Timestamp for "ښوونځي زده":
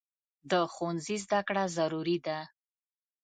0.73-1.39